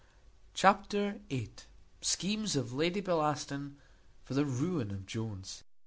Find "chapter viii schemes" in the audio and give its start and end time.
0.55-2.55